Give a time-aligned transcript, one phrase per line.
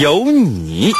[0.00, 0.92] 有你。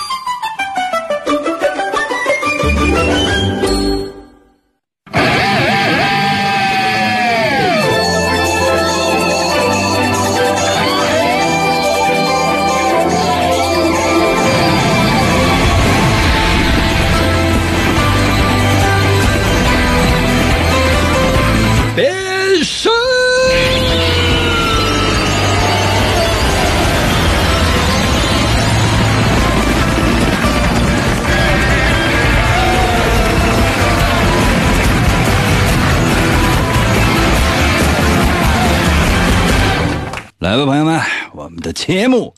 [40.47, 41.00] 来吧，朋友们，
[41.33, 42.33] 我们的节目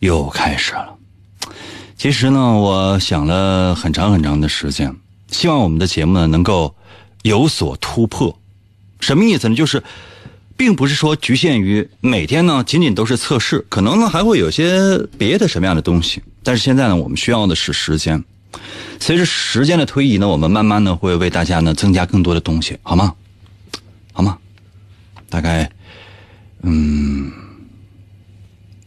[0.00, 0.92] 又开始了。
[1.96, 4.92] 其实呢，我想了很长很长的时间，
[5.30, 6.74] 希望我们的节目呢能够
[7.22, 8.36] 有所突破。
[8.98, 9.54] 什么意思呢？
[9.54, 9.80] 就是，
[10.56, 16.20] 并不是说局限于每天呢仅仅都是测试，可能呢还会有些别的什么样的东西。
[16.42, 18.24] 但是现在呢，我们需要的是时间。
[18.98, 23.14] 随着时间的推移呢，我们慢慢的会为大家呢增加更多的东西，好吗？
[24.12, 24.36] 好吗？
[25.30, 25.70] 大概，
[26.62, 27.30] 嗯，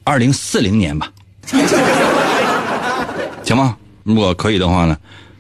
[0.04, 1.12] 二零四零年吧，
[3.44, 3.78] 行吗？
[4.04, 4.98] 如果可以的话呢，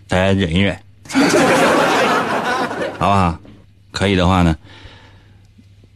[0.07, 0.77] 大家忍一忍，
[2.99, 3.37] 好不好？
[3.91, 4.55] 可以的话呢，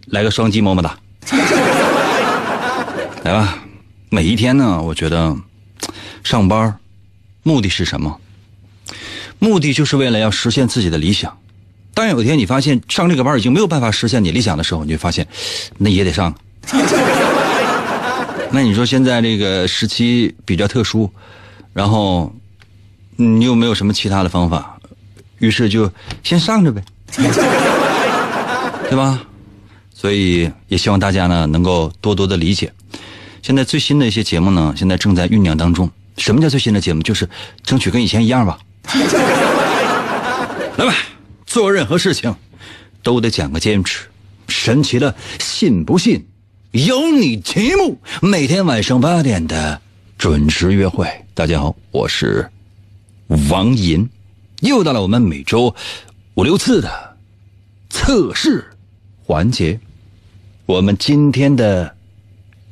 [0.07, 0.97] 来个双击么么哒，
[3.23, 3.59] 来吧。
[4.09, 5.35] 每一天呢，我觉得
[6.23, 6.77] 上班
[7.43, 8.19] 目的是什么？
[9.39, 11.37] 目的就是为了要实现自己的理想。
[11.95, 15.25] 当有一天你发现上这个班已经没有办法实现你理想的时候，你就发现
[15.79, 16.35] 那也得上。
[18.51, 21.09] 那你说现在这个时期比较特殊，
[21.73, 22.31] 然后
[23.15, 24.77] 你又没有什么其他的方法，
[25.39, 25.91] 于是就
[26.23, 26.83] 先上着呗，
[28.89, 29.21] 对吧？
[29.93, 32.71] 所以也希望大家呢能够多多的理解。
[33.41, 35.89] 现在最新的一些节目呢，现在正在酝酿当中。
[36.17, 37.01] 什么叫最新的节目？
[37.01, 37.27] 就是
[37.63, 38.57] 争取跟以前一样吧。
[40.77, 40.93] 来吧，
[41.55, 42.35] 做任何事情
[43.01, 44.09] 都得讲个坚持。
[44.49, 46.23] 神奇的，信不信？
[46.73, 49.79] 有你节目，每天晚上八点的
[50.17, 51.07] 准时约会。
[51.33, 52.51] 大家好，我是
[53.49, 54.09] 王银，
[54.59, 55.73] 又到了我们每周
[56.33, 57.15] 五六次的
[57.89, 58.65] 测试
[59.23, 59.79] 环节。
[60.65, 61.95] 我们今天的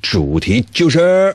[0.01, 1.33] 主题就是。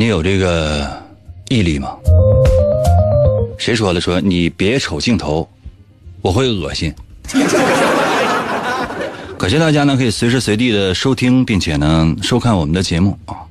[0.00, 0.90] 你有这个
[1.50, 1.94] 毅力吗？
[3.58, 4.00] 谁说的？
[4.00, 5.46] 说你别瞅镜头，
[6.22, 6.90] 我会恶心。
[9.36, 13.44] 感谢大家呢，可以随时随地的收听，并且呢收看我们的节目啊。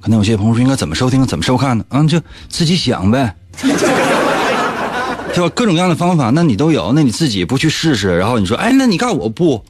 [0.00, 1.84] 可能有些朋友说应该怎么收听、怎么收看呢？
[1.90, 3.70] 啊，就自己想呗， 对
[5.38, 5.48] 吧？
[5.54, 9.64] 各种各样的方法，那你都有，那你自己不去试试，然后你说，哎，那你干我不？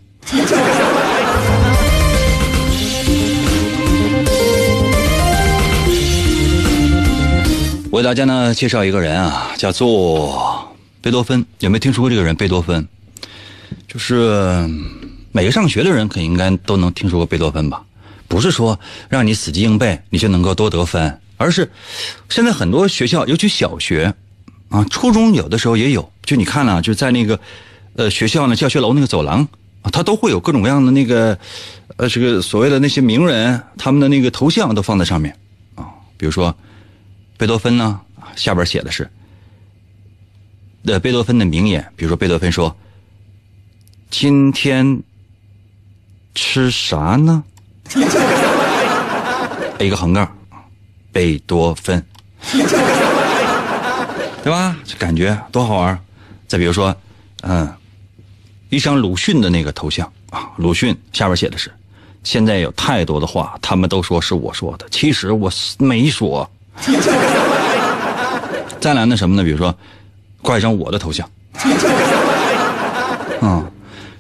[7.93, 11.45] 我给大家呢介绍一个人啊，叫做贝多芬。
[11.59, 12.35] 有没有听说过这个人？
[12.35, 12.89] 贝多芬，
[13.87, 14.67] 就是
[15.31, 17.85] 每个上学的人，可应该都能听说过贝多芬吧？
[18.29, 18.81] 不是说
[19.11, 21.71] 让你死记硬背，你就能够多得分，而是
[22.31, 24.15] 现在很多学校，尤其小学
[24.71, 26.11] 啊、初中，有的时候也有。
[26.25, 27.39] 就你看啊，就在那个
[27.97, 29.47] 呃学校呢教学楼那个走廊
[29.83, 31.39] 啊，它都会有各种各样的那个
[31.99, 35.37] 呃这个所谓的那些名人，他们的那个头像都放在上面
[35.75, 35.85] 啊，
[36.17, 36.57] 比如说。
[37.43, 38.01] 贝多芬呢，
[38.37, 39.11] 下边写的是，
[40.85, 42.77] 的贝多芬的名言，比如说贝多芬说
[44.13, 45.03] ：“今天
[46.37, 47.43] 吃啥呢？”
[49.81, 50.37] 一个横杠，
[51.11, 52.01] 贝多芬，
[54.45, 54.77] 对吧？
[54.85, 55.99] 这感觉多好玩。
[56.47, 56.97] 再比如说，
[57.41, 57.69] 嗯，
[58.71, 61.73] 一张鲁迅的那个头像啊，鲁迅下边写的是
[62.23, 65.51] ：“现在有太多的话，他们都说是我说的，其实我
[65.81, 66.49] 没说。”
[68.81, 69.45] 再来那什么呢？
[69.45, 69.77] 比如说，
[70.41, 71.29] 挂一张我的头像，
[73.41, 73.65] 啊，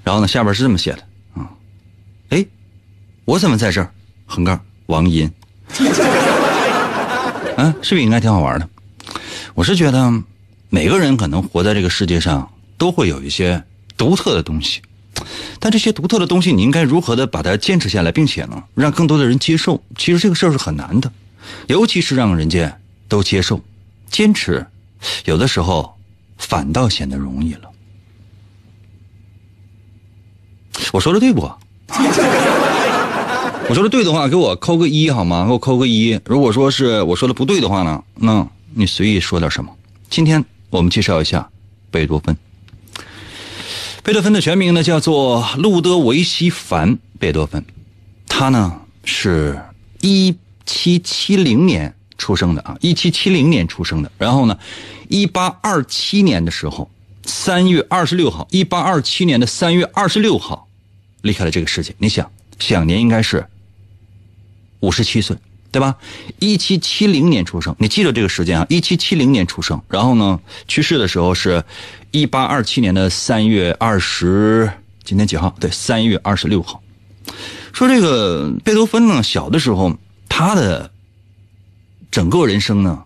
[0.04, 0.98] 然后呢，下边是这么写的
[1.34, 1.50] 啊，
[2.30, 2.44] 哎，
[3.24, 3.90] 我怎么在这儿？
[4.24, 5.30] 横杠王银，
[7.56, 8.68] 嗯，是不是应该挺好玩的？
[9.54, 10.10] 我是觉得，
[10.70, 13.62] 每个人可能活在这个世界上，都会有一些
[13.96, 14.80] 独特的东西，
[15.58, 19.82] 但这些独特的东西，你应该如何的把它坚持下来，并且呢，让更多的人接受？
[19.98, 21.12] 其实这个事儿是很难的，
[21.66, 22.78] 尤其是让人家
[23.08, 23.60] 都接受、
[24.10, 24.66] 坚持，
[25.24, 25.94] 有的时候
[26.36, 27.70] 反倒显得容易了。
[30.92, 31.42] 我说的对不？
[33.68, 35.46] 我说的对的话，给我扣个一好吗？
[35.46, 36.18] 给我扣个一。
[36.24, 39.74] 如果说是我说的不对的话呢，那你随意说点什么。
[40.10, 41.48] 今天我们介绍一下
[41.90, 42.36] 贝多芬。
[44.02, 47.64] 贝多芬的全名呢叫做路德维希·凡·贝多芬，
[48.26, 49.60] 他呢是
[50.00, 54.10] 一七七零年出生的啊，一七七零年出生的。
[54.18, 54.58] 然后呢，
[55.08, 56.90] 一八二七年的时候，
[57.24, 60.66] 三月二十六号，一八二七年的三月二十六号，
[61.22, 61.94] 离开了这个世界。
[61.98, 63.46] 你想，享年应该是。
[64.80, 65.36] 五十七岁，
[65.70, 65.96] 对吧？
[66.40, 68.66] 一七七零年出生，你记得这个时间啊？
[68.68, 71.62] 一七七零年出生，然后呢，去世的时候是，
[72.10, 74.68] 一八二七年的三月二十，
[75.04, 75.54] 今天几号？
[75.60, 76.82] 对，三月二十六号。
[77.72, 79.96] 说这个贝多芬呢，小的时候
[80.34, 80.90] 他的
[82.10, 83.04] 整个人生呢，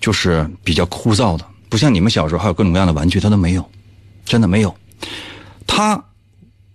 [0.00, 3.68] 就是比较枯燥的，不像你们小时候还有各种各样的玩具，他都没有，
[4.24, 4.72] 真的没有。
[5.66, 6.00] 他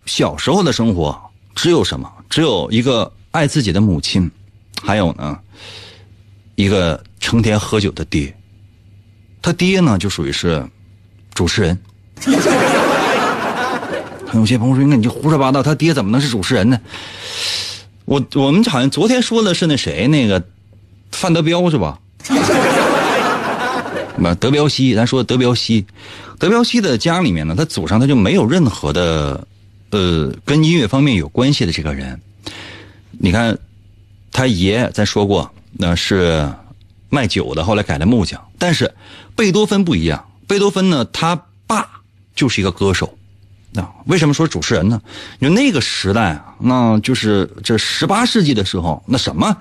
[0.06, 1.18] 小时候的生活
[1.56, 2.12] 只有什么？
[2.30, 3.10] 只有一个。
[3.32, 4.32] 爱自己的母亲，
[4.82, 5.38] 还有呢，
[6.56, 8.36] 一个成天喝酒的爹。
[9.44, 10.66] 他爹呢，就属于是
[11.36, 11.78] 主持人。
[14.34, 16.80] 有些朋友说：“那你就胡说八道，他爹怎么能是主持人呢？”
[18.08, 20.42] 我我们好像昨天说的是那谁，那个
[21.12, 22.00] 范德彪是吧？
[24.16, 25.86] 不，德彪西，咱说德彪西。
[26.40, 29.46] 德彪西的家里面呢，他祖上他就没有任何的
[29.90, 32.22] 呃跟音乐方面有关系的这个人。
[33.12, 33.60] 你看，
[34.32, 36.50] 他爷咱说过，那是
[37.10, 38.42] 卖酒的，后来改了木匠。
[38.58, 38.96] 但是
[39.36, 41.86] 贝多芬不一样，贝多芬呢，他爸
[42.34, 43.17] 就是一个歌手。
[43.72, 45.02] 那为什么说主持人呢？
[45.40, 49.56] 就那个时代啊，那就是这十八世纪的时候，那什么，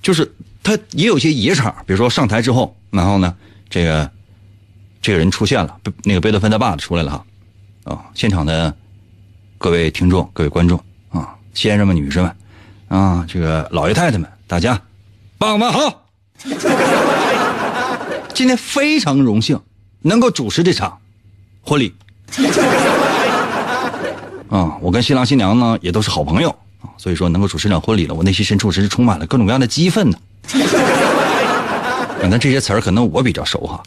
[0.00, 0.32] 就是
[0.62, 3.34] 他也有些野场，比如说上台之后，然后呢，
[3.68, 4.10] 这个
[5.02, 7.24] 这个人出现了，那个贝多芬他爸出来了哈，
[7.92, 8.74] 啊，现场的
[9.58, 12.34] 各位听众、各位观众啊，先生们、女士们。
[12.88, 14.80] 啊，这个老爷太太们，大家，
[15.36, 16.06] 傍晚好！
[18.32, 19.60] 今天非常荣幸
[20.00, 20.98] 能够主持这场
[21.60, 21.94] 婚礼。
[24.48, 26.50] 啊，我跟新郎新娘呢也都是好朋友
[26.80, 30.18] 啊，所以说能够主持这场婚礼呢，我内心深处真是充满了各种各样的激愤呢。
[32.20, 33.82] 反正这些词儿可能我比较熟哈，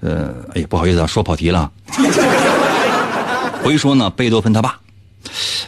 [0.00, 1.70] 呃，哎呀，不好意思啊，说跑题了。
[3.62, 4.78] 回说呢，贝多芬他爸，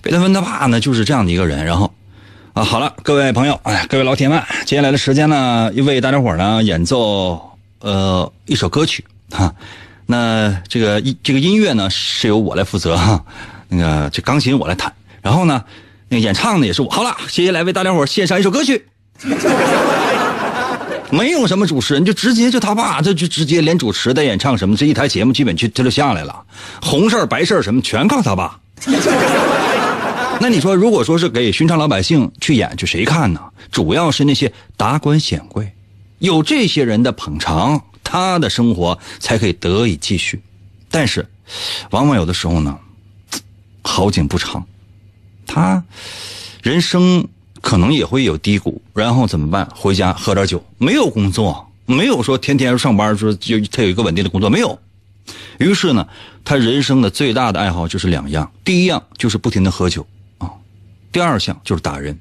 [0.00, 1.92] 贝多芬他爸呢就是这样的一个人，然后。
[2.54, 7.40] 啊，好了，各位朋友，哎，各位老铁们，接下来的时间呢，为大家伙呢演奏
[7.80, 9.54] 呃一首歌曲哈。
[10.04, 13.24] 那这个音这个音乐呢是由我来负责哈，
[13.72, 14.92] 那个这钢琴我来弹，
[15.22, 15.64] 然后呢
[16.08, 16.90] 那个演唱的也是我。
[16.90, 18.86] 好了，接下来为大家伙献上一首歌曲，
[21.10, 26.44] 没有什么主持人，就直接就他爸，这就直接连主持带演唱什么，这一台节目基本就他就下来了，
[26.82, 28.58] 红事白事什么全靠他爸。
[30.40, 33.40] 那你说，如果说是给寻常老百姓去演，去谁看呢？
[33.70, 35.72] 主要是那些达官显贵，
[36.18, 40.42] 有这些人的捧场，他的生活才可以得以继续。
[40.90, 41.24] 但是，
[41.90, 42.76] 往往有的时候呢，
[43.82, 44.64] 好景不长，
[45.46, 45.82] 他
[46.62, 47.26] 人生
[47.60, 49.68] 可能也会有低谷，然后怎么办？
[49.74, 54.78] 回家喝点酒，没有工作，没有说天天上班，说就他有一个稳定的工作，没有。
[55.58, 56.08] 于是呢，
[56.44, 60.06] 他人生的最大的爱好就是两样，第一样就是不停的喝酒
[60.38, 60.50] 啊。
[61.12, 62.18] 第二项就是打人，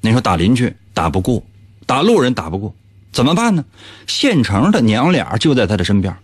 [0.00, 1.42] 你说打邻居打不过，
[1.86, 2.74] 打路人打不过，
[3.12, 3.64] 怎么办呢？
[4.06, 6.16] 现成的娘俩就在他的身边，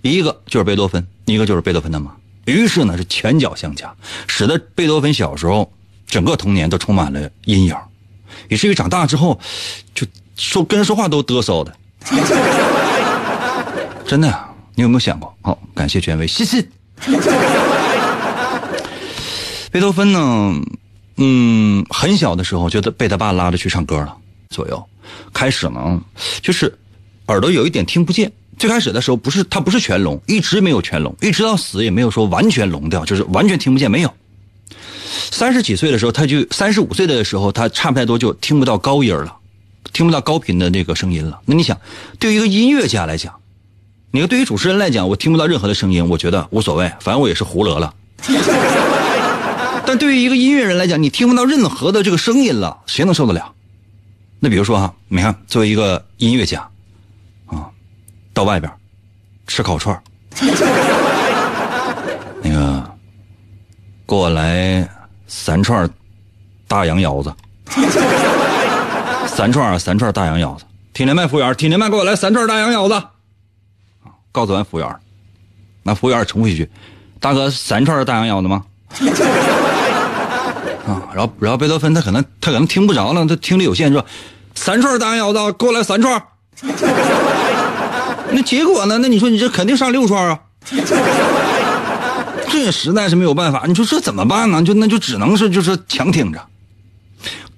[0.00, 2.14] 一个就是贝多芬，一个就是贝多芬的妈。
[2.44, 3.94] 于是呢是拳脚相加，
[4.26, 5.72] 使得贝多芬小时候
[6.06, 7.76] 整个童年都充满了阴影，
[8.48, 9.38] 以至于长大之后
[9.94, 10.06] 就
[10.36, 11.76] 说跟人说话都嘚瑟的。
[14.04, 14.44] 真的，
[14.74, 15.34] 你有没有想过？
[15.42, 16.66] 好，感谢权威，谢谢。
[19.70, 20.54] 贝多芬呢？
[21.16, 24.16] 嗯，很小的时候就被他爸拉着去唱歌了，
[24.50, 24.88] 左右。
[25.32, 26.00] 开始呢，
[26.42, 26.76] 就是
[27.28, 28.30] 耳朵有一点听不见。
[28.62, 34.14] 最开始的时候不是他不是全聋，一直没有全聋，一直到死也没有说完全聋掉，就是完全听不见没有。
[35.32, 39.34] 三十几岁的时候，他就三十五岁的时候，他差不太多就听不到高音了，
[39.92, 41.40] 听不到高频的那个声音了。
[41.44, 41.76] 那你想，
[42.20, 43.34] 对于一个音乐家来讲，
[44.12, 47.92] 你说对于主持人来讲，我听不到任何的声音，我觉得无所谓，反正我也是胡了了。
[49.84, 53.54] 但对于一个音乐人来讲，你听不到任何的这个声音了，谁能受得了？
[54.38, 56.68] 那比如说哈，你看，作为一个音乐家，
[58.32, 58.72] 到外边
[59.46, 60.00] 吃烤串
[62.42, 62.82] 那个
[64.06, 64.88] 给我来
[65.26, 65.88] 三串
[66.66, 67.32] 大羊腰子，
[69.26, 70.64] 三串三串大羊腰子。
[70.92, 71.54] 听见没，服务员？
[71.54, 71.88] 听见没？
[71.88, 73.02] 给我来三串大羊腰子。
[74.30, 74.96] 告诉完服务员，
[75.82, 76.70] 那服务员重复一句
[77.20, 78.64] ：“大哥，三串大羊腰子吗？”
[80.86, 84.04] 啊，然后，然后贝多芬他可能他可能听不着了，他听力有限，说
[84.54, 86.22] 三串大羊腰子，给我来三串。
[88.32, 88.98] 那结果呢？
[88.98, 90.40] 那你说你这肯定上六串啊？
[92.50, 93.64] 这实在是没有办法。
[93.66, 94.62] 你说这怎么办呢？
[94.62, 96.46] 就那就只能是就是强挺着。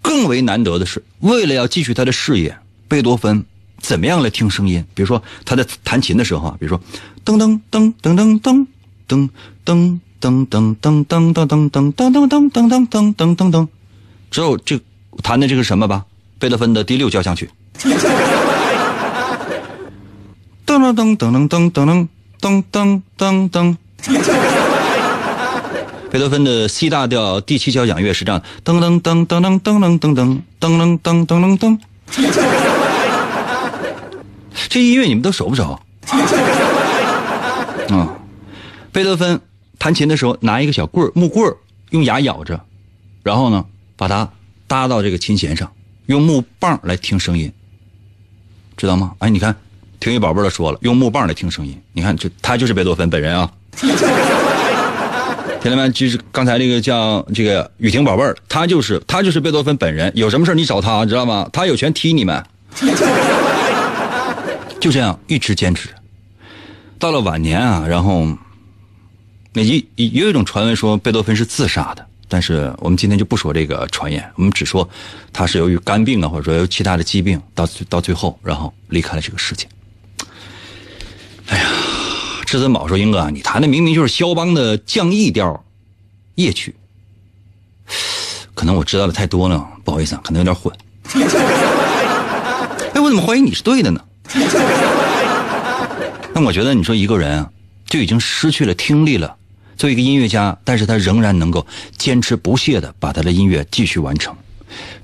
[0.03, 2.57] 更为难得的是，为了要继续他的事业，
[2.89, 3.45] 贝多芬
[3.81, 4.85] 怎么样来听声音？
[4.95, 6.81] 比如说他在弹琴的时候啊，比如说
[7.25, 8.67] 噔噔噔噔噔噔
[9.09, 9.29] 噔
[9.65, 10.01] 噔。
[10.21, 13.69] 噔噔噔噔噔噔噔噔噔噔噔噔噔噔噔噔，
[14.31, 14.81] 只有这
[15.23, 16.05] 弹的这个什么吧？
[16.39, 17.51] 贝多芬的第六交响曲。
[20.79, 21.73] 噔噔噔噔噔
[22.41, 23.77] 噔噔噔噔噔。
[26.11, 30.15] 贝多芬的 C 大调第七交响乐是这样：噔噔噔噔噔噔噔噔
[30.61, 31.79] 噔噔噔噔噔噔。
[34.69, 35.79] 这音乐你们都熟不熟？
[37.91, 38.17] 啊，
[38.93, 39.41] 贝多芬。
[39.79, 41.59] 弹琴的时候拿一个小棍儿木棍儿，
[41.91, 42.59] 用牙咬着，
[43.23, 43.67] 然后呢
[43.97, 44.31] 把它
[44.67, 45.71] 搭到这个琴弦上，
[46.07, 47.53] 用木棒来听声音，
[48.79, 49.13] 知道吗？
[49.19, 49.55] 哎，你看，
[50.05, 53.51] 听雨宝贝儿说了，用木棒来听声音，你看这他就是贝多芬本人啊。
[53.75, 53.89] 听
[55.63, 55.89] 见没？
[55.93, 61.49] 就是刚才那个叫这个雨婷宝贝儿，他就是他就是贝多芬本人，有什么事你找他，知道吗？
[61.51, 62.45] 他有权踢你们。
[64.79, 65.89] 就这样一直坚持，
[66.99, 68.29] 到了晚年啊，然后。
[69.55, 74.87] 那也也有一种传闻说贝多芬是自杀的，但是我们今天就不说这个传言，我们只说
[75.33, 79.67] 他是由于肝病啊，或者说有其他的疾病，到到最后然后离开了这个世界。
[81.49, 81.69] 哎呀，
[82.47, 85.65] 至尊宝说：“英哥，你弹的明明就是肖邦的降 E 调
[86.37, 86.75] 夜曲，
[88.55, 90.73] 可能我知道的太多了，不好意思啊，可能有点混。
[92.95, 94.01] 哎，我怎么怀疑你是对的呢？
[96.35, 97.51] 那我觉得你说一个人啊，
[97.87, 99.37] 就已经失去了听力了。”
[99.77, 101.67] 作为一个音乐家，但是他仍然能够
[101.99, 104.35] 坚持不懈的把他的音乐继续完成，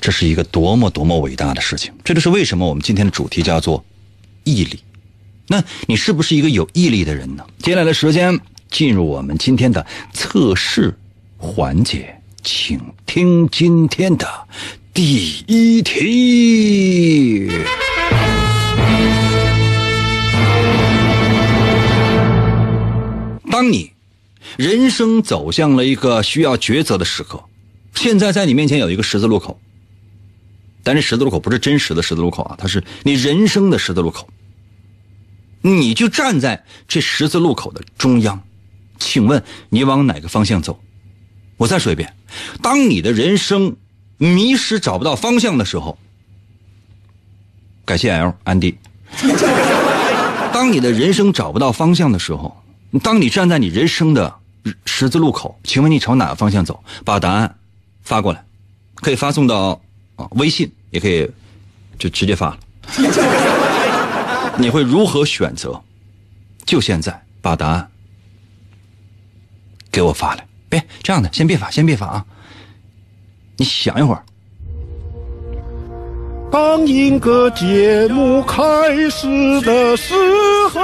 [0.00, 1.92] 这是一个多么多么伟大的事情。
[2.04, 3.84] 这就是为什么我们今天的主题叫做
[4.44, 4.78] 毅力。
[5.52, 7.44] 那你是不是一个有毅力的人呢？
[7.58, 8.38] 接下来的时间
[8.70, 10.96] 进入我们今天的测试
[11.36, 12.14] 环节，
[12.44, 14.28] 请听今天的
[14.94, 17.50] 第一题。
[23.50, 23.90] 当你。
[24.56, 27.42] 人生走向了一个需要抉择的时刻，
[27.94, 29.58] 现在在你面前有一个十字路口，
[30.82, 34.28] 但这十字路口不是真实的十字路口啊，它是你人生的十字路口。
[35.62, 38.42] 你就站在这十字路口的中央，
[38.98, 40.80] 请问你往哪个方向走？
[41.56, 42.14] 我再说一遍，
[42.62, 43.76] 当你的人生
[44.16, 45.98] 迷失找不到方向的时候，
[47.84, 48.78] 感谢 L 安迪。
[50.52, 52.56] 当你的人生找不到方向的时候。
[53.04, 54.34] 当你站在你人生的
[54.84, 56.82] 十字路口，请问你朝哪个方向走？
[57.04, 57.54] 把答案
[58.02, 58.44] 发过来，
[58.96, 59.80] 可以发送到
[60.16, 61.30] 啊微信，也可以
[62.00, 62.58] 就直接发。
[64.58, 65.80] 你会如何选择？
[66.66, 67.90] 就现在把答案
[69.90, 70.46] 给我发来。
[70.68, 72.24] 别这样的，先别发，先别发啊！
[73.56, 74.22] 你想一会儿。
[76.52, 78.62] 当一个节目开
[79.10, 80.14] 始的时
[80.72, 80.80] 候。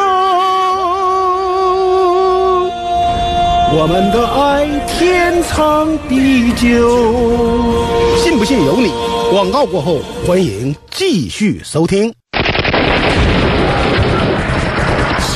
[3.78, 8.88] 我们的爱天长地久，信不信由你。
[9.30, 12.12] 广告过后，欢迎继续收听。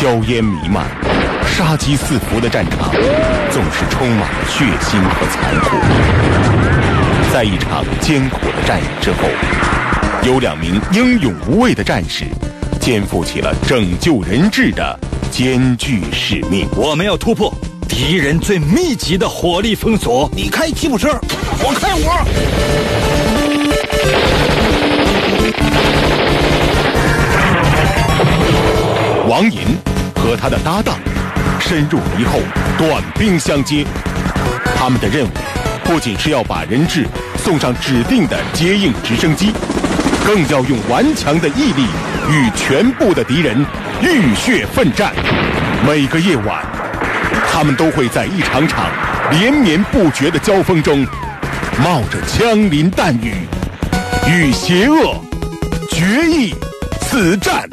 [0.01, 0.87] 硝烟弥漫、
[1.45, 2.91] 杀机四伏的战场，
[3.51, 5.77] 总是充满了血腥和残酷。
[7.31, 9.29] 在一场艰苦的战役之后，
[10.23, 12.25] 有两名英勇无畏的战士，
[12.81, 14.99] 肩负起了拯救人质的
[15.31, 16.67] 艰巨使命。
[16.75, 17.53] 我们要突破。
[17.87, 21.11] 敌人最密集的火力封锁，你开吉普车，
[21.63, 22.27] 我开我。
[29.29, 29.61] 王银
[30.31, 30.97] 和他的搭档
[31.59, 32.39] 深入敌后，
[32.79, 33.85] 短兵相接。
[34.77, 35.31] 他们的任务
[35.83, 37.05] 不仅是要把人质
[37.37, 39.51] 送上指定的接应直升机，
[40.25, 41.85] 更要用顽强的毅力
[42.31, 43.67] 与全部的敌人
[44.03, 45.13] 浴血奋战。
[45.85, 46.65] 每个夜晚。
[47.53, 48.89] 他们都会在一场场
[49.33, 51.05] 连绵不绝的交锋中，
[51.83, 53.35] 冒着枪林弹雨，
[54.29, 55.21] 与邪恶
[55.91, 56.55] 决一
[57.01, 57.69] 死战。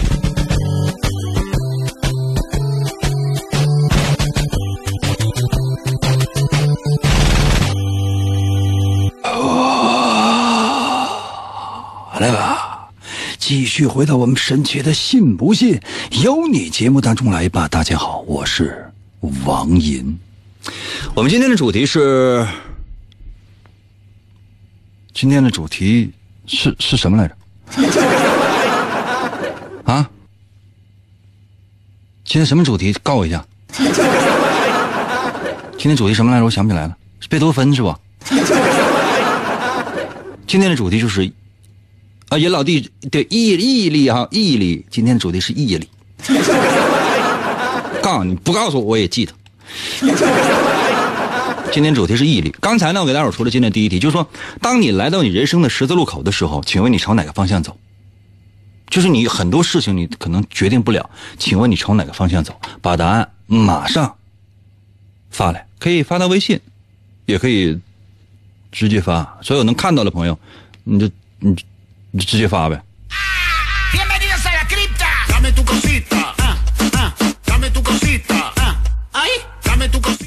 [13.77, 15.79] 续回到我们神奇的“信不信
[16.23, 17.67] 由你”节目当中来吧。
[17.67, 18.91] 大家好，我是
[19.45, 20.17] 王银。
[21.13, 22.43] 我们今天的主题是，
[25.13, 26.11] 今天的主题
[26.47, 27.37] 是是什么来着？
[29.93, 30.09] 啊？
[32.25, 32.91] 今天什么主题？
[33.03, 33.45] 告我一下。
[35.77, 36.45] 今天主题什么来着？
[36.45, 37.99] 我想不起来了，是贝多芬是吧？
[40.47, 41.31] 今天的主题就是。
[42.29, 44.85] 啊，尹老弟的毅毅力哈，毅力。
[44.89, 45.87] 今天的主题是毅力。
[48.03, 49.33] 告诉你不告诉我我也记得。
[51.71, 52.53] 今天主题是毅力。
[52.59, 54.27] 刚才呢，我给大伙说了今天第一题，就是说，
[54.61, 57.77] 当你来到你人生的十字路口的时候，请问你朝哪个方向走？
[58.89, 62.59] 就是你很多事情你可能决定不了，请问你朝哪个方向走？
[62.81, 64.15] 把答案马上
[65.29, 66.59] 发来，可以发到微信，
[67.25, 67.79] 也可以
[68.71, 69.37] 直接发。
[69.41, 70.37] 所有能看到的朋友，
[70.83, 71.55] 你就你。
[72.17, 72.81] 你就直接发呗。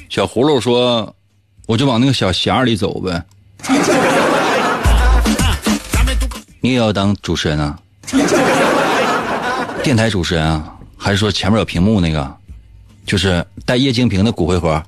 [0.09, 1.12] 小葫芦说
[1.66, 3.20] ：“我就往那个小匣里走呗。”
[6.61, 7.76] 你也要当主持人啊？
[9.82, 10.73] 电台主持人啊？
[10.97, 12.37] 还是说前面有屏幕那个？
[13.04, 14.80] 就是带液晶屏的骨灰盒？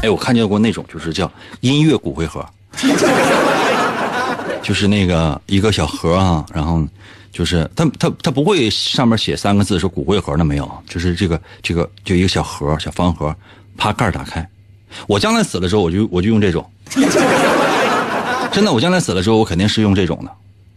[0.00, 1.28] 哎，我看见过那种，就是叫
[1.60, 2.46] 音乐骨灰盒。
[4.62, 6.86] 就是那个一个小盒啊，然后
[7.32, 13.34] 就是他他他不会上面写三个字是骨灰盒，的没有，就是这个这个就一个小盒小方盒，
[13.76, 14.46] 啪盖打开。
[15.06, 16.64] 我将来死了之后，我就我就用这种。
[18.52, 20.30] 真的，我将来死了之后，我肯定是用这种的，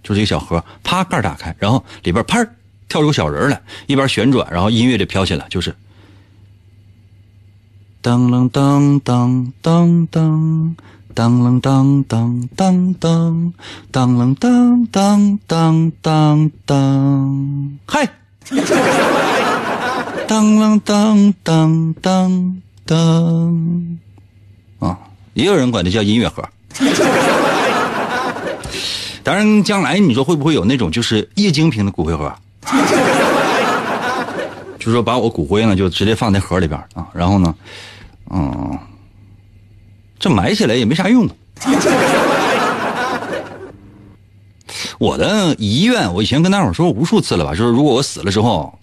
[0.03, 2.43] 就是一个小盒，啪盖打开，然后里边啪
[2.87, 5.75] 跳出小人来，一边旋转，然后音乐就飘起来，就是
[8.01, 10.75] 当啷当当当当。
[11.13, 13.53] 当啷当当当当，
[13.91, 18.09] 当啷当当当当当，嗨！
[20.27, 23.97] 当啷当当当当，
[24.79, 24.97] 啊，
[25.33, 26.43] 也有人管这叫音乐盒。
[29.23, 32.33] 当然，将来你说会不会有那种就是液晶屏的骨灰盒？
[34.79, 37.53] 就是说把我骨灰呢就直接放在盒里边啊，然后呢，
[38.29, 38.79] 嗯。
[40.21, 41.27] 这埋起来也没啥用。
[44.99, 48.77] 我的遗愿，我以前跟大伙说过无数次了吧，就是如果我死了之后，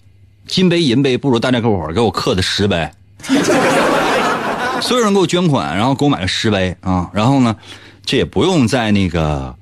[0.45, 2.91] 金杯银杯不如大家给我给我刻的石碑，
[4.81, 7.55] 所有人给我捐款，然后给我买个石碑啊，然后呢，
[8.03, 9.55] 这也不用在那个，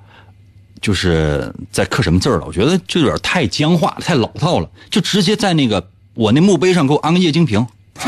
[0.81, 7.67] 就是在刻什么字了，我觉得这有点太僵化太老套了，就直接在那个我那墓碑上给我安个液晶屏，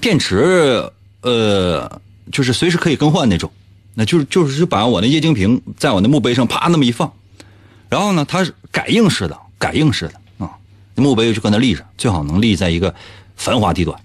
[0.00, 0.92] 电池。
[1.26, 3.50] 呃，就是随时可以更换那种，
[3.94, 7.12] 那就是就是把我那液晶屏在我那墓碑上啪那么一放，
[7.88, 10.14] 然后呢，它是感应式的，感应式的
[10.46, 10.52] 啊，
[10.94, 12.94] 墓碑就搁那立着，最好能立在一个
[13.34, 13.98] 繁华地段。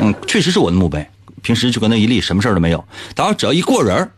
[0.00, 1.06] 嗯，确实是我的墓碑，
[1.40, 2.84] 平时就搁那一立，什么事都没有。
[3.14, 4.10] 然后只要一过人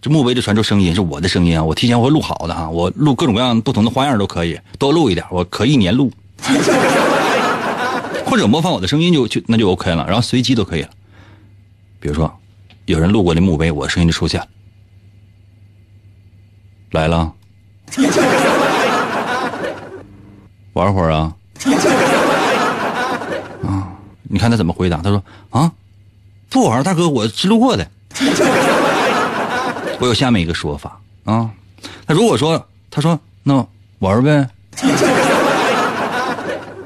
[0.00, 6.12] 这墓碑就传出声音，是我的声音啊，我提前会录好的啊，我录各种各样不同的花样都可以，多录一点，我可以年录。
[8.28, 10.90] 或者模仿我的声音就就那就 OK 了，然后随机都可以了。
[11.98, 12.32] 比如说，
[12.84, 14.46] 有人路过那墓碑，我声音就出现了
[16.92, 17.32] 来了，
[20.74, 21.34] 玩会儿啊？
[23.66, 23.88] 啊，
[24.24, 24.98] 你看他怎么回答？
[24.98, 25.72] 他说啊，
[26.50, 27.90] 不玩，大哥，我是路过的。
[30.00, 31.50] 我有下面一个说法啊，
[32.06, 33.66] 那如果说他说那
[33.98, 34.48] 玩呗。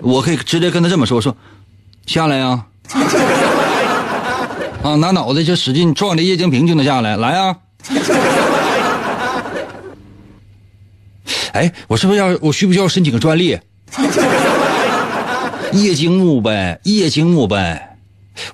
[0.03, 1.37] 我可以直接跟他这么说：“说
[2.07, 2.67] 下来呀，
[4.83, 7.57] 啊，拿脑袋就使劲撞这液晶屏就能下来，来啊！
[11.53, 13.59] 哎，我是不是要我需不需要申请个专利？
[15.73, 17.97] 液晶幕呗，液晶幕呗，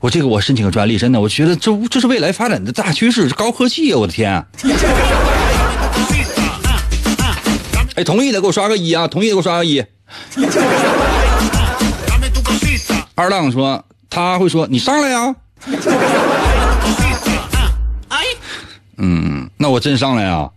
[0.01, 3.99] 我这个我申请个专利，真的，我觉得这这是未来发展的大趋势，高科技啊！
[3.99, 4.45] 我的天！
[7.95, 9.83] 哎，同意的给我刷个一啊，同意的给我刷个一。”
[13.19, 15.35] 二浪说：“他会说你上来呀。”
[18.97, 20.49] 嗯，那我真上来啊。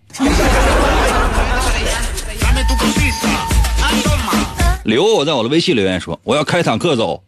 [4.84, 7.24] 刘，我在我的微信留言说：“我要开坦克走。”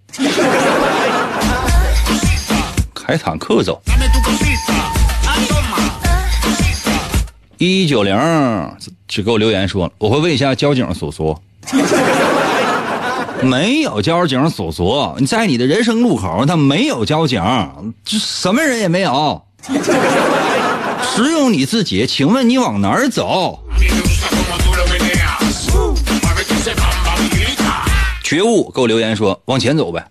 [2.94, 3.82] 开坦克走。
[7.58, 8.16] 一九零
[9.08, 11.36] 只给我留言说，我会问一下交警叔叔。
[13.44, 17.42] 没有交警叔叔，你在你的人生路口，他没有交警，
[18.06, 19.44] 这什么人也没有，
[21.16, 22.08] 只有你自己。
[22.08, 23.60] 请问你往哪儿走？
[28.24, 30.08] 觉悟给我留言说往前走呗。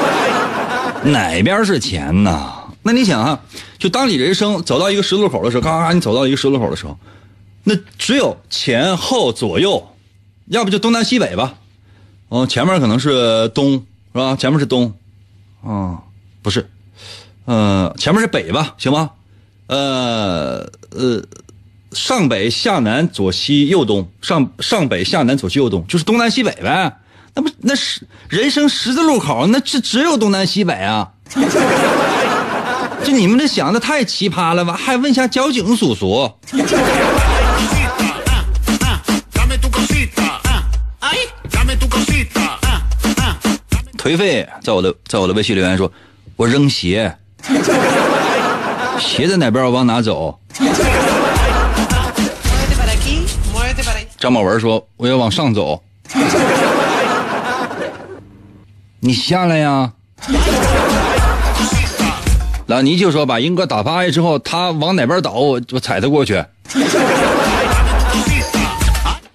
[1.04, 2.52] 哪边是前呢？
[2.82, 3.38] 那你想啊，
[3.78, 6.98] 就当你人生走到一个十字路口的时候，咔咔，你走到一个十字路口的时候，
[7.64, 9.86] 那只有前后左右，
[10.46, 11.54] 要不就东南西北吧。
[12.30, 14.36] 哦，前面可能是东，是吧？
[14.36, 14.94] 前面是东，
[15.62, 15.98] 啊，
[16.42, 16.70] 不是，
[17.44, 18.74] 呃，前面是北吧？
[18.78, 19.10] 行吗？
[19.66, 21.22] 呃呃，
[21.92, 26.96] 上北下南左西右东，上上北下南左西右东，就是东南西北呗。
[27.34, 31.10] 那不那是人生十字路口，那只只有东南西北啊。
[33.02, 34.74] 这你们这想的太奇葩了吧？
[34.74, 36.32] 还问一下交警叔叔。
[44.00, 45.92] 颓废在我的在我的微信留言说
[46.34, 47.14] ：“我扔鞋，
[48.98, 49.62] 鞋在哪边？
[49.62, 50.40] 我往哪走？”
[54.18, 55.82] 张宝文说：“我要往上走。”
[59.00, 59.92] 你下来呀。
[62.68, 66.42] 老倪就说：“把英哥打趴下之后，他往哪边倒，我我踩他过去。”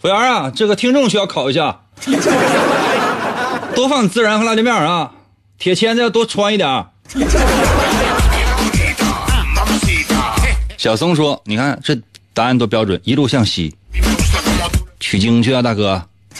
[0.02, 1.82] 服务员啊，这个听众需要考一下。
[3.76, 5.12] 多放孜然和辣椒面啊，
[5.60, 6.86] 铁签子要多穿一点。
[10.78, 11.98] 小松说：“你看这
[12.34, 13.76] 答案多标准，一路向西，
[15.00, 16.08] 取经去啊，大哥。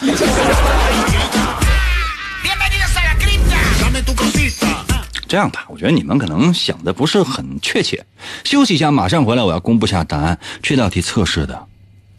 [5.28, 8.06] 这样吧，我觉得你们可能想的不是很确切，
[8.44, 10.38] 休息一下，马上回来，我要公布下答案。
[10.62, 11.66] 这道题测试的，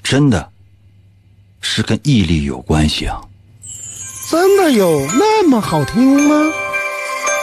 [0.03, 0.49] 真的
[1.62, 3.21] 是跟毅力有关系啊。
[4.30, 6.36] 真的有那么好听吗？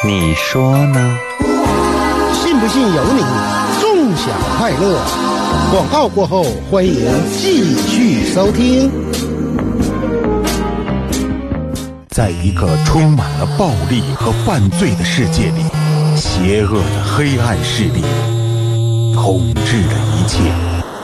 [0.04, 1.18] 你说呢？
[2.34, 3.22] 信不信由你。
[3.80, 5.00] 纵享快乐。
[5.70, 6.94] 广告过后，欢迎
[7.32, 8.90] 继续收听。
[12.10, 15.64] 在一个充满了暴力和犯罪的世界里，
[16.14, 18.02] 邪恶的黑暗势力
[19.14, 20.38] 统治着一切。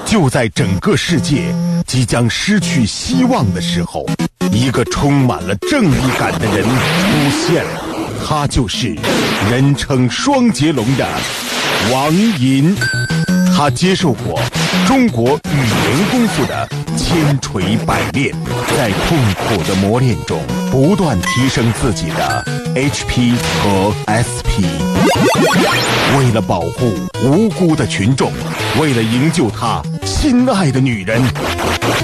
[0.04, 1.54] 就在整个世界
[1.86, 4.04] 即将失去希望的时候。
[4.52, 7.82] 一个充满了正义感的人出现了，
[8.26, 8.96] 他就是
[9.50, 11.06] 人称双截龙的
[11.92, 12.74] 王银。
[13.56, 14.40] 他接受过
[14.86, 18.34] 中国语言功夫的千锤百炼，
[18.76, 24.64] 在痛苦的磨练中不断提升自己的 HP 和 SP。
[26.18, 28.32] 为了保护无辜的群众，
[28.80, 31.22] 为了营救他心爱的女人，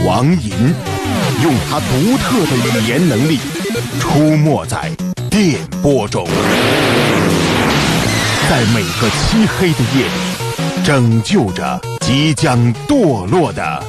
[0.06, 0.95] 王银。
[1.42, 3.38] 用他独特的语言能力，
[4.00, 4.90] 出没在
[5.30, 6.26] 电波中，
[8.48, 10.10] 在每个漆黑的夜里，
[10.82, 13.84] 拯救着即将堕落的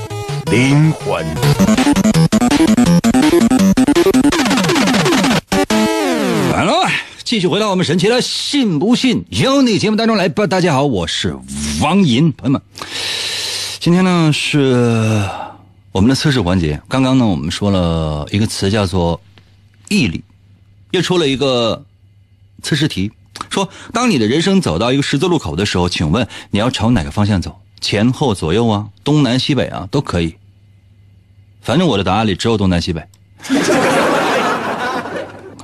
[0.51, 1.25] 灵魂。
[6.51, 6.73] 完了，
[7.23, 10.45] 继续回到我们神奇的“信不信由你”节目当中来吧。
[10.47, 11.33] 大家好，我是
[11.79, 12.62] 王银，朋友们，
[13.79, 15.23] 今天呢是。
[15.97, 19.19] 我们的测试环节，刚刚呢，我们说了一个词叫做
[19.89, 20.23] “毅力”，
[20.93, 21.83] 又出了一个
[22.62, 23.12] 测试题，
[23.49, 27.60] 说当你的人生走到一个十字路口的时候，请问你要朝哪个方向走？
[27.81, 30.36] 前后左右啊，东南西北啊，都可以。
[31.63, 33.03] 反正我的答案里只有东南西北。
[33.49, 33.55] 可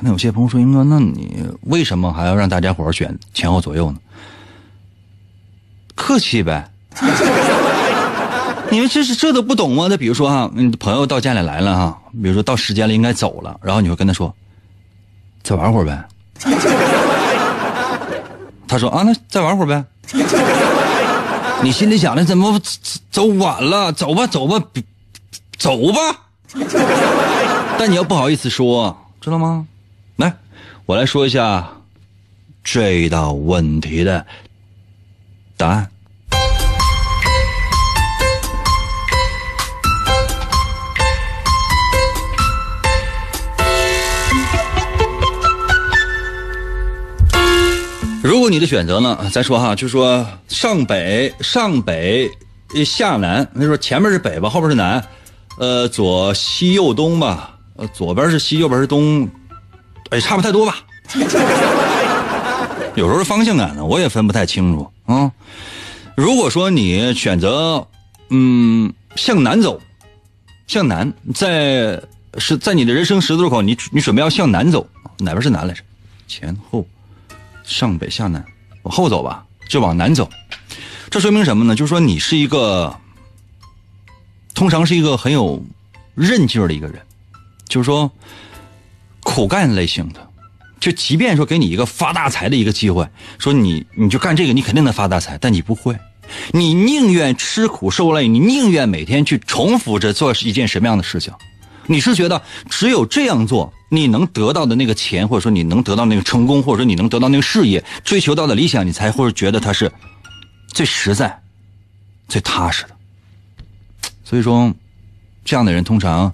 [0.02, 4.00] 能有些朋友说：“英哥，那你为什么还要让大家伙选前后左右呢？”
[5.94, 6.72] 客气呗。
[8.74, 9.86] 你们这是这都不懂吗？
[9.88, 14.36] 那比如说哈，嗯，朋友到家里来了哈，比如说到时间了应该走了，然后你会跟他说，
[15.44, 16.04] 再玩会儿呗。
[18.68, 19.86] 他说啊，那再玩会儿呗。
[21.62, 22.60] 你心里想的怎么
[23.12, 23.92] 走晚了？
[23.92, 24.60] 走吧，走吧，
[25.60, 26.00] 走吧。
[27.78, 29.68] 但你要不好意思说，知道吗？
[30.16, 30.34] 来，
[30.88, 31.70] 我来说一下
[32.64, 34.26] 这道问题的
[35.58, 35.88] 答案。
[48.24, 49.30] 如果你的选择呢？
[49.34, 52.32] 咱说哈，就说上北上北
[52.86, 55.06] 下南，那说前面是北吧，后边是南，
[55.60, 59.30] 呃，左西右东吧，呃，左边是西，右边是东，
[60.10, 60.78] 哎，差不太多吧。
[62.96, 65.30] 有时候方向感呢，我也分不太清楚啊。
[66.16, 67.86] 如果说你选择
[68.30, 69.82] 嗯，向南走，
[70.66, 72.02] 向南，在
[72.38, 74.88] 是在你的人生十字路口，你你准备要向南走，
[75.20, 75.82] 哪边是南来着？
[76.26, 76.88] 前后，
[77.64, 78.44] 上北下南，
[78.84, 80.30] 往后走吧，就往南走。
[81.10, 81.76] 这说明什么呢？
[81.76, 82.96] 就是说你是一个，
[84.54, 85.64] 通常是一个很有
[86.16, 87.02] 韧劲儿的一个人，
[87.68, 88.12] 就是说
[89.22, 90.30] 苦干类型的。
[90.80, 93.08] 就即便说给你一个发大财的一个机会，
[93.40, 95.98] 说你你就干这个，你肯定能发大财，但你不会，
[96.52, 101.34] 你宁愿吃苦受累，你宁愿每天去重复着做一件什么样的事情？
[101.86, 109.92] 你是觉得只有这样做，你能得到的那个钱，或者说你能得到那个成功，或者说你能得到那个事业，追求到的理想，你才会觉得它是
[110.70, 111.40] 最实在、
[112.28, 112.90] 最踏实的。
[114.24, 114.74] 所以说，
[115.46, 116.34] 这样的人通常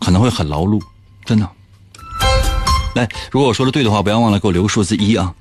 [0.00, 0.82] 可能会很劳碌，
[1.24, 1.48] 真的。
[2.96, 5.32] 来，如果我说的对的话，不要忘了给我留个数字一啊。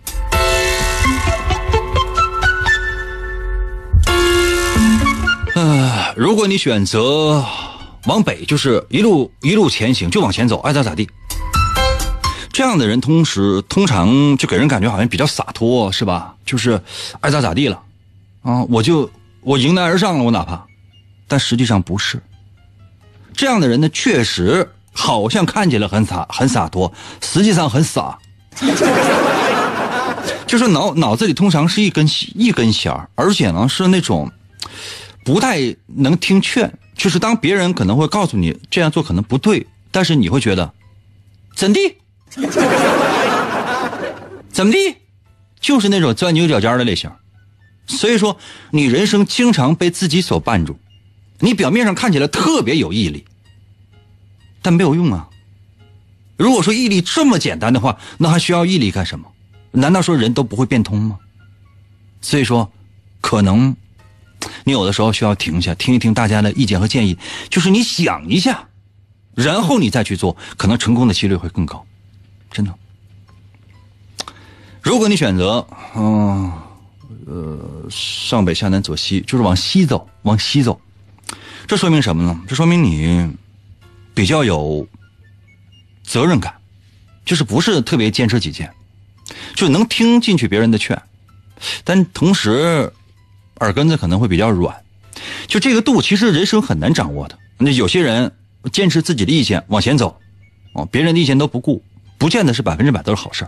[6.15, 7.43] 如果你选择
[8.05, 11.09] 往北，就是一路一路前行，就往前走，爱咋咋地。
[12.51, 16.35] 这样的人，同时通常就给人感觉好像比较洒脱，是吧？
[16.45, 16.81] 就是
[17.21, 17.81] 爱咋咋地了，
[18.41, 19.09] 啊，我就
[19.41, 20.65] 我迎难而上了，我哪怕，
[21.27, 22.21] 但实际上不是。
[23.33, 24.69] 这样的人呢，确实。
[24.95, 28.15] 好像看起来很洒很洒脱，实际上很傻，
[30.45, 34.31] 就是脑脑子里通常是一根一根弦而且呢是那种
[35.25, 36.71] 不太能听劝。
[36.95, 40.73] 就是当别人可能会告诉你这样做可能不对，但是你会觉得
[41.55, 41.97] 怎地？
[44.49, 44.95] 怎么地？
[45.59, 47.11] 就是那种钻牛角尖的类型。
[47.87, 48.37] 所以说，
[48.71, 50.77] 你人生经常被自己所绊住，
[51.39, 53.25] 你表面上看起来特别有毅力。
[54.61, 55.27] 但没有用啊！
[56.37, 59.27] 如果说毅力这么简单的话，那还需要毅力干什么？
[59.71, 61.19] 难道说人都不会变通吗？
[62.21, 62.71] 所以说，
[63.19, 63.75] 可能
[64.63, 67.17] 你有的时候需要停下，听一听大家的意见和建议，
[67.49, 68.67] 就是你想一下，
[69.35, 71.85] 然后你再去做，可能成功的几率会更高。
[72.51, 72.73] 真的。
[74.81, 76.51] 如果你选择，嗯，
[77.25, 80.79] 呃，上北下南左西，就是往西走，往西走，
[81.67, 82.41] 这说明什么呢？
[82.47, 83.29] 这说明你。
[84.15, 84.87] 比较有
[86.03, 86.53] 责任感，
[87.25, 88.71] 就是不是特别坚持己见，
[89.55, 91.01] 就能听进去别人的劝，
[91.83, 92.93] 但同时
[93.59, 94.75] 耳根子可能会比较软。
[95.47, 97.37] 就这个度，其实人生很难掌握的。
[97.57, 98.31] 那有些人
[98.71, 100.17] 坚持自己的意见往前走，
[100.73, 101.83] 哦，别人的意见都不顾。
[102.19, 103.45] 不见得是百分之百都是好事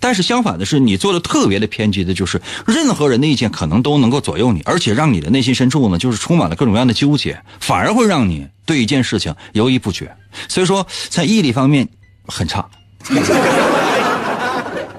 [0.00, 10.16] 但是相反的是，你做的特别的偏激的，就是任何人的意见可能都能够左右你，而且让你的内心深处呢，就是充满了各种各样的纠结，反而会让你对一件事情犹豫不决。
[10.48, 11.86] 所以说，在毅力方面
[12.26, 12.66] 很差。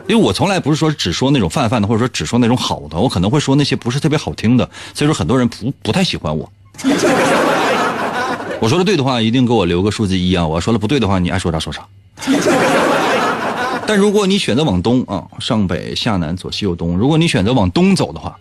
[0.08, 4.70] 因为我从来不是说只说那种泛泛的，或者说只说那种好的，我可能会说那些不是特别好听的。
[4.94, 6.52] 所以说，很多人不不太喜欢我。
[8.60, 10.48] 我说的对的话，一定给我留个数字一啊！
[10.48, 11.86] 我说的不对的话，你爱说啥说啥。
[13.86, 18.38] 但如果你选择往东啊，上北下南左西右东，如果你选择往东走的话，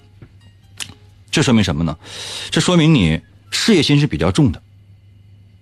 [1.31, 1.97] 这说明什么呢？
[2.51, 4.63] 这说明你事业心是比较重的。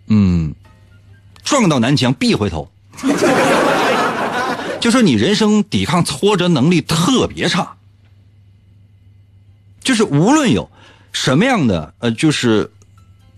[0.06, 0.54] 嗯，
[1.42, 2.70] 撞到南墙必回头，
[4.84, 7.76] 就说你人生抵抗挫折能力特别差，
[9.82, 10.70] 就是无论有
[11.10, 12.70] 什么样的呃，就是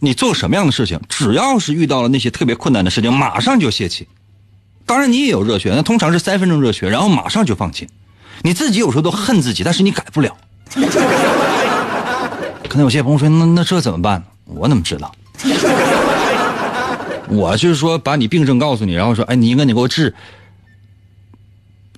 [0.01, 4.09] 你做什么样的事情，只要是遇到了那些特别困难的事情，马上就泄气。
[4.87, 7.89] 当然，你也有热血，那通常是三分钟热血，然后马上就放弃。
[8.43, 10.37] 你自己有时候都恨自己，但是你改不了。
[12.69, 15.15] 可能有些朋友说：“那那这怎么办？”我怎么知道？
[17.31, 20.13] 我就是说，把你病症告诉你，然后说：“哎，你应该你给我治。”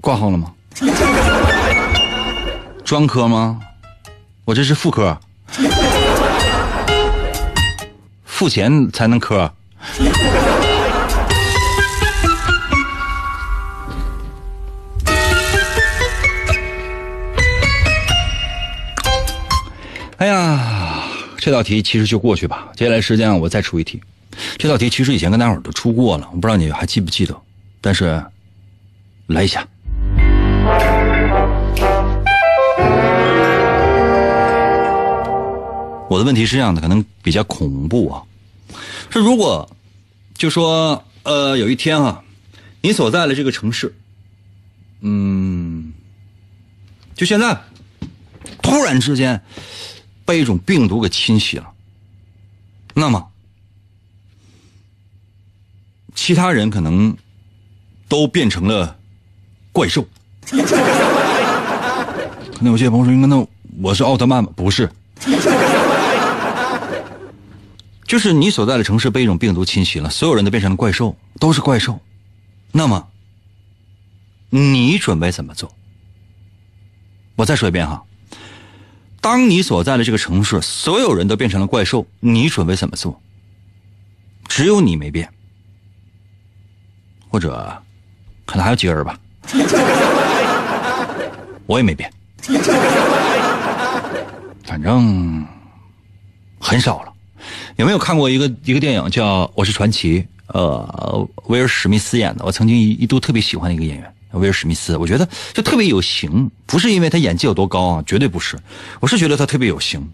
[0.00, 0.52] 挂号了吗？
[2.84, 3.60] 专科吗？
[4.44, 5.18] 我这是妇科，
[8.24, 9.52] 付钱才能科。
[20.16, 21.04] 哎呀，
[21.36, 22.68] 这道题其实就过去吧。
[22.74, 24.00] 接下来时间我再出一题。
[24.56, 27.38] 这道题其实以前跟大伙儿都出过了，我不知道你还记不记得。
[27.80, 28.24] 但是，
[29.26, 29.66] 来一下。
[36.08, 38.22] 我的问题是这样的，可能比较恐怖啊。
[39.10, 39.68] 是如果
[40.34, 42.22] 就说呃有一天啊，
[42.80, 43.94] 你所在的这个城市，
[45.00, 45.92] 嗯，
[47.14, 47.60] 就现在，
[48.62, 49.42] 突然之间。
[50.28, 51.72] 被一种病毒给侵袭了，
[52.92, 53.30] 那么
[56.14, 57.16] 其他人可能
[58.08, 58.98] 都变成了
[59.72, 60.06] 怪兽。
[60.52, 60.58] 可
[62.60, 63.46] 能有些朋友说：“那
[63.80, 64.92] 我是奥特曼吗？”不是，
[68.08, 72.00] 就是你所在的城市被一种病毒侵袭了，所有人都变成了怪兽，都是怪兽。
[72.72, 73.06] 那么，
[74.48, 75.70] 你准备怎么做？
[77.36, 78.02] 我再说一遍哈，
[79.20, 83.20] 当你所在的这个城市所有人都变成了怪兽，你准备怎么做？
[84.48, 85.30] 只有你没变，
[87.28, 87.82] 或者
[88.46, 89.20] 可能还有几个人吧，
[91.66, 92.10] 我也没变，
[94.64, 95.46] 反正
[96.58, 97.12] 很少了。
[97.78, 100.20] 有没有看过一个一个电影叫《我是传奇》？
[100.48, 108.58] 呃，威尔史密斯演的，我曾经一一度特别喜欢的一个演员，威尔史密斯，我觉得就特别有型，不是因为他演技有多高啊，绝对不是，
[108.98, 110.08] 我是觉得他特别有型。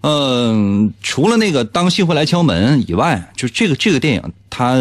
[0.00, 4.76] 嗯，除了那个《当幸福来敲门》以外，就这个这个电影，他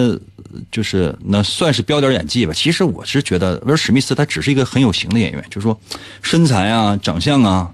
[0.71, 2.53] 就是那算是标点演技吧。
[2.53, 5.77] 其实我是觉得威尔史密斯他只是一个很有型的演员，就是说
[6.21, 7.73] 身材啊、长相啊，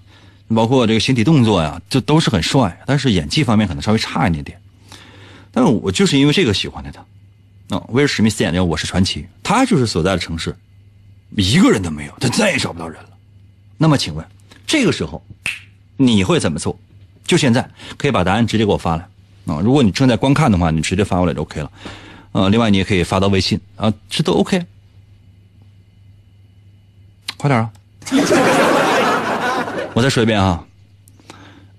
[0.55, 4.59] 包括这个形体动作呀，这都是很帅，但是演技方面可能稍微差一点点。
[5.51, 7.05] 但是我就是因为这个喜欢的他。
[7.75, 10.53] 啊，威尔史密斯演的《我是传奇》，他就是所在的城市
[11.37, 13.09] 一个人都没有，他再也找不到人了。
[13.77, 14.25] 那么请问，
[14.67, 15.23] 这个时候
[15.95, 16.77] 你会怎么做？
[17.23, 19.07] 就现在可以把答案直接给我发来
[19.45, 19.61] 啊！
[19.63, 21.71] 如果你正在观看的话，你直接发过来就 OK 了。
[22.33, 24.65] 啊，另外你也可以发到微信啊，这都 OK。
[27.37, 27.71] 快点啊！
[29.93, 30.63] 我再说一遍啊，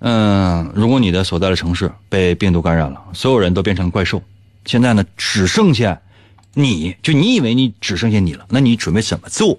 [0.00, 4.22] 嗯，如果你的所在的城市被病毒感染了，所有人都变成怪兽，
[4.66, 5.98] 现在呢只剩下
[6.52, 9.58] 你就你以为你只剩下你了，那你准备怎么做？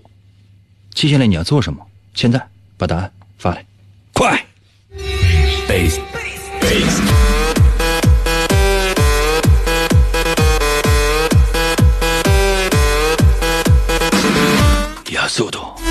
[0.93, 1.85] 接下来你要做什么？
[2.13, 2.41] 现在
[2.77, 3.65] 把答案发来，
[4.13, 4.45] 快
[5.67, 5.99] ！Bass.
[6.61, 7.01] Bass.
[15.03, 15.83] 加速度。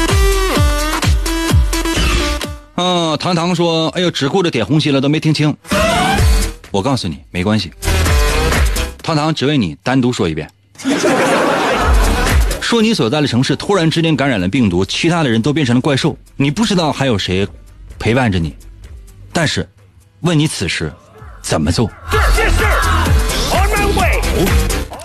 [2.74, 5.54] 啊，糖糖说：“哎呦，只顾着点红心了，都没听清。”
[6.72, 7.70] 我告诉你，没关系。
[9.02, 10.50] 糖糖只为你单独说一遍。
[12.60, 17.46] 说你所在的城市突然之间感染了病毒，其他的人都变成了怪兽，你不知道还有谁
[17.98, 18.56] 陪伴着你。
[19.32, 19.68] 但是，
[20.20, 20.90] 问你此时
[21.42, 21.90] 怎么做.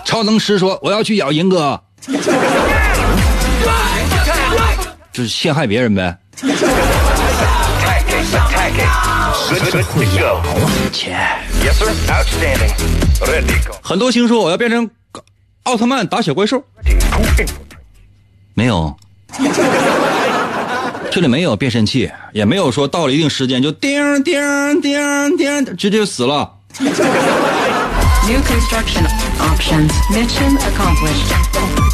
[0.06, 1.78] 超能师说：“我要去咬银哥。
[5.12, 6.16] ”就是陷害别人呗。
[9.48, 9.88] Tactics, tactics.
[9.94, 10.42] Good, good to go.
[10.92, 11.16] 切
[11.64, 11.88] ，Yes, sir.
[12.10, 12.70] Outstanding.
[13.20, 13.72] Ready, go.
[13.82, 14.90] 很多星说我要变成
[15.62, 16.62] 奥特曼打小怪兽.
[18.52, 18.94] 没有，
[21.10, 26.52] 这里没有变身器，也没有说到了一定时间就叮叮叮叮，直接就死了。
[26.78, 29.06] New construction
[29.38, 29.90] options.
[30.10, 31.32] Mission accomplished.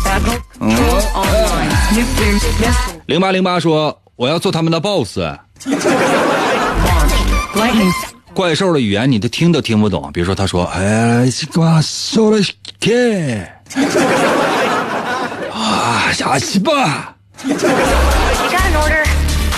[0.04, 1.70] Battle control online.
[1.92, 4.80] Nuclear missile 零八零八说我要做他们的.
[4.80, 6.33] Lightning
[8.34, 12.38] 怪兽的语言你都听都听不懂，比如说他说哎，这个说了
[12.80, 13.46] 给，
[15.52, 17.14] 啊，下去吧。
[17.44, 19.04] You got an order?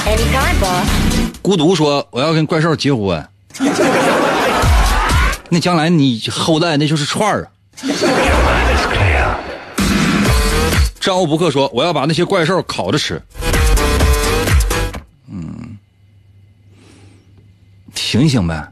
[0.05, 0.87] Anytime, boss.
[1.41, 3.27] 孤独说我要跟怪兽结婚，
[5.49, 7.49] 那将来你后代那就是串儿啊。
[11.01, 13.23] 张欧不克说：“我要把那些怪兽烤着吃。”
[17.97, 18.69] 醒醒呗。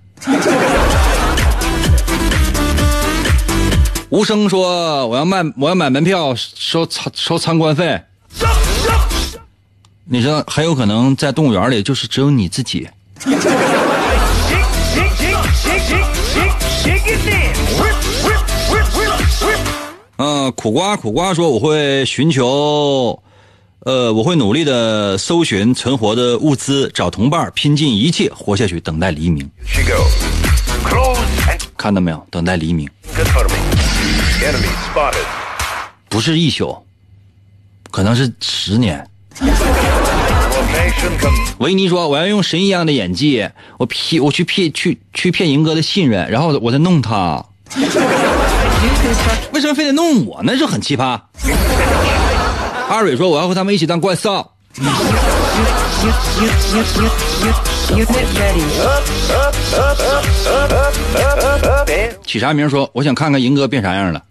[4.10, 8.00] 无声说我要卖，我要买门票，收参收参观费。
[10.04, 12.88] 你知道很有可能在动物园里就是只有你自己。
[20.16, 23.20] 嗯，苦瓜苦瓜说我会寻求。
[23.84, 29.46] 呃，我会努力的搜寻存活的物资，找同伴，拼尽一切活下去，等待黎明。
[31.76, 32.26] 看到没有？
[32.30, 32.88] 等待黎明.
[36.08, 36.74] 不是一宿，
[37.90, 39.06] 可能是十年。
[41.58, 47.44] 维尼说：“我要用神一样的演技，我骗我去骗去去骗银哥的信任，然后我再弄他。
[49.52, 50.56] 为什么非得弄我呢？
[50.58, 51.20] 这很奇葩。”
[52.88, 54.50] 阿蕊说：“我要和他们一起当怪兽。
[62.26, 64.22] 起啥名说：“我想看看银哥变啥样了。”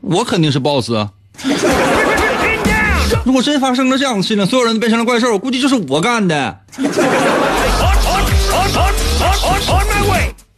[0.00, 1.10] 我肯定是 boss 啊！
[3.24, 6.60] 如果真发生了这样的事情，所有人都变成了怪兽，我估计就是我干的。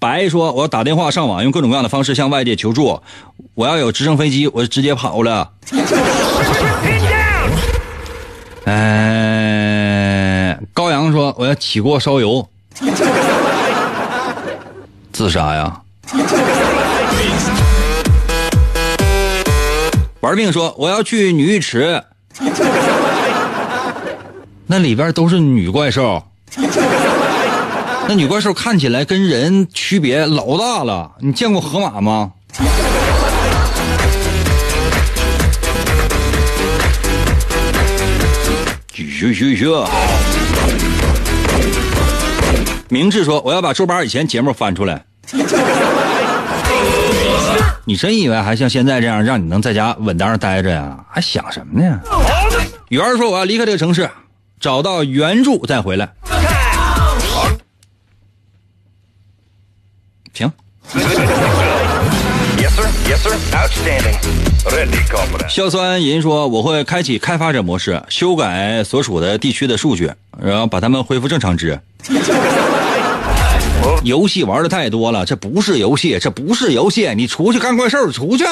[0.00, 3.02] 白说：“我要打电话上网，用各种各样的方式向外界求助。
[3.54, 5.50] 我要有直升飞机，我就直接跑了。
[10.72, 12.48] 高阳说：“我要起锅烧油。”
[15.12, 15.82] 自杀呀？
[20.20, 22.02] 玩命说我要去女浴池，
[24.66, 26.22] 那里边都是女怪兽，
[28.12, 31.12] 那女怪兽看起来跟人区别老大了。
[31.20, 32.32] 你见过河马吗？
[38.92, 39.86] 嘘嘘嘘！
[42.88, 45.04] 明智说：“我要把周八以前节目翻出来。”
[47.86, 50.98] 你真以为还像现在这样让你能在家稳当上待着呀？
[51.08, 52.00] 还想什么呢？
[52.88, 54.10] 圆儿说：“我要离开这个城市，
[54.58, 56.12] 找到原著再回来。”
[60.34, 60.52] 行。
[65.48, 70.10] 硝酸银说：“我会开启开发者模式，修改所属的地区的数据，
[70.40, 71.80] 然后把他们恢复正常值。
[74.04, 78.44] 游戏玩的太多了，这不是游戏，这不是游戏，你出去干怪兽，出去。”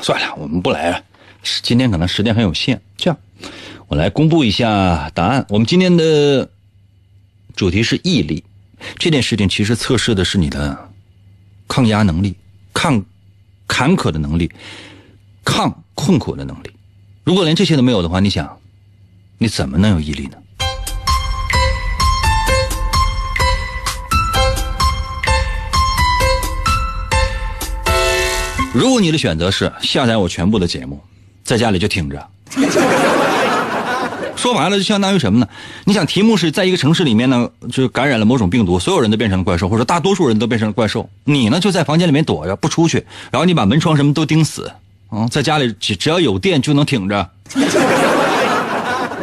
[0.00, 1.00] 算了，我们不来了。
[1.62, 2.78] 今天可能时间很有限，
[3.90, 5.44] 我来公布一下答案。
[5.48, 6.48] 我们今天的
[7.56, 8.44] 主题是毅力，
[8.98, 10.92] 这件事情其实测试的是你的
[11.66, 12.36] 抗压能力、
[12.72, 13.04] 抗
[13.66, 14.48] 坎坷的能力、
[15.44, 16.70] 抗困苦的能力。
[17.24, 18.60] 如果连这些都没有的话，你想，
[19.38, 20.36] 你怎么能有毅力呢？
[28.72, 31.02] 如果你的选择是下载我全部的节目，
[31.42, 32.30] 在家里就听着，
[34.40, 35.46] 说白了就相当于什么呢？
[35.84, 44.72] 你想，题目是在一个城市里面呢，就感染了某种病毒，所有人都变成了怪兽，或者大多数人都变成了怪兽，你呢就在房间里面躲着不出去，然后你把门窗什么都钉死，
[45.10, 47.30] 啊、在家里只只要有电就能挺着，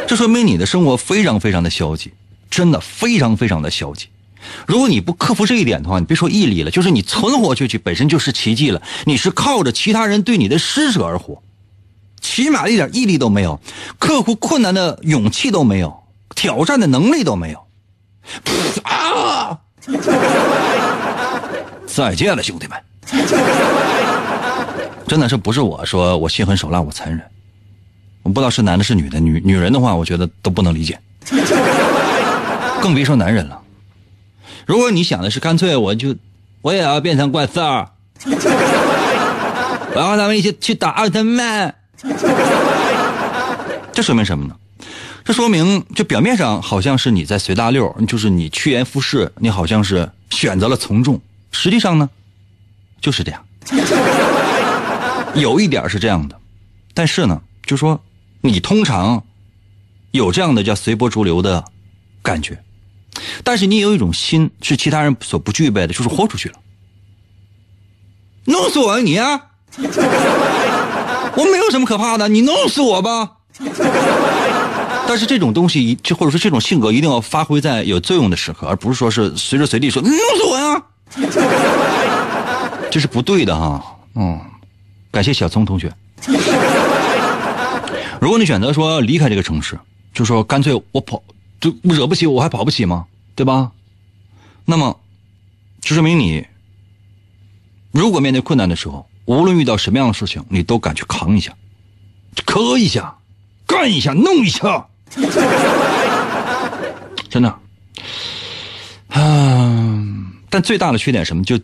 [0.07, 2.11] 这说明你的生活非常非常的消极，
[2.51, 4.05] 真的非常非常的消极。
[4.67, 8.83] 如果你不克服这一点的话，你别说毅力了，就是你存活下去本身就是奇迹了。
[9.05, 11.41] 你是靠着其他人对你的施舍而活，
[12.27, 13.57] 起码一点毅力都没有，
[13.97, 16.03] 克服困难的勇气都没有，
[16.35, 17.65] 挑战的能力都没有。
[18.83, 19.57] 啊！
[21.87, 22.77] 再见了，兄弟们！
[25.07, 27.21] 真的是不是我说我心狠手辣，我残忍？
[28.23, 30.99] 我不知道是男的是女的，女女人的话，我觉得都不能理解，
[32.81, 33.61] 更别说男人了。
[34.65, 36.13] 如果你想的是干脆我就
[36.61, 37.89] 我也要变成怪兽儿，
[39.93, 41.73] 我要和他们一起去打奥特曼，
[43.93, 44.55] 这说明什么呢？
[45.25, 51.19] 这说明就表面上好像是你在随大溜，就是你趋炎附势，你好像是选择了从众，
[51.51, 52.09] 实际上呢，
[53.01, 53.43] 就是这样，
[55.35, 56.39] 有一点是这样的，
[56.93, 58.01] 但是呢，就说
[58.41, 59.23] 你通常
[60.11, 61.65] 有这样的叫随波逐流的
[62.21, 62.63] 感觉。
[63.43, 66.55] 但是你有一种心是其他人所不具备的，就是豁出去了。
[68.45, 69.41] 弄死我啊你啊！
[71.37, 73.33] 我没有什么可怕的，你弄死我吧。
[75.07, 80.83] 但是这种东西，就或者说这种性格，一定要发挥在有作用的时刻，而不是说是随时随地说弄死我呀，
[82.91, 83.81] 这是不对的哈。
[84.15, 84.39] 嗯，
[85.11, 85.93] 感谢小聪同学。
[88.19, 89.79] 如果你选择说离开这个城市，
[90.13, 91.23] 就说干脆我跑。
[91.59, 93.05] 就惹不起我还跑不起吗？
[93.33, 93.71] 对吧？
[94.63, 94.99] 那么，
[95.81, 96.45] 就说明你，
[97.91, 101.53] 如果面对困难的时候，无论遇到什么样的事情，你都敢去扛一下，
[102.45, 103.13] 磕一下，
[103.65, 104.87] 干一下，弄一下，
[107.29, 107.53] 真的。
[109.09, 109.73] 啊，
[110.49, 111.43] 但最大的缺点什么？
[111.43, 111.59] 就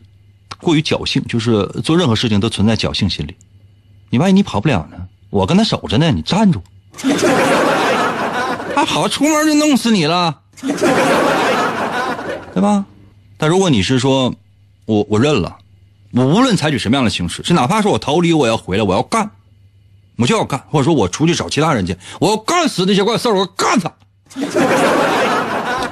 [0.59, 3.35] 过于侥幸，就是做任何事情都存在侥幸心理。
[4.09, 4.97] 你万一你跑不了呢？
[5.29, 6.61] 我跟他守着呢，你站住。
[8.75, 10.41] 还好，出门就弄死你了，
[12.53, 12.85] 对吧？
[13.37, 14.33] 但如果你是说，
[14.85, 15.57] 我我认了，
[16.13, 19.31] 我无论采取什么样的形式，是哪怕说我逃离，我要回来，我要干，
[20.17, 23.91] 我就要干，或者说我出去找其他人去，我要干死那些怪兽，我要干他。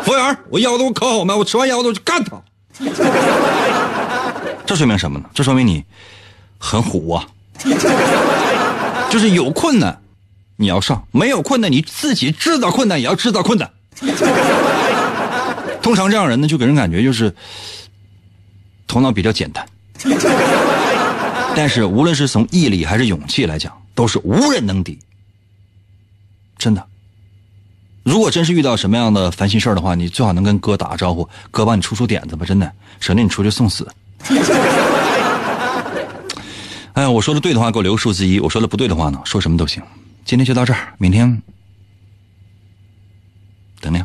[0.04, 1.34] 服务员，我腰子我烤好没？
[1.34, 2.40] 我吃完腰子我去干他。
[4.66, 5.26] 这说明什么呢？
[5.34, 5.84] 这说明你
[6.60, 7.28] 很虎啊，
[9.10, 10.00] 就是有困难。
[10.58, 13.72] 你要上，没有困难，你自己制造困难也要制造困难。
[15.82, 17.36] 通常这样人呢，就给人感觉就是
[18.88, 19.66] 头脑比较简单，
[21.56, 24.98] 但是无论是从毅力还是勇气来讲，都是无人能敌。
[26.58, 26.86] 真的，
[28.04, 32.46] 如果真是遇到什么样的烦心事儿的话，你最好能跟哥打个招呼，哥帮你出出点子吧。
[32.46, 33.88] 真的，省得你出去送死。
[36.94, 39.82] 哎，我说的对的话给我留数字一，我说的不对的话呢，说什么都行。
[40.26, 41.42] 今天就到这儿，明天
[43.80, 44.04] 等你。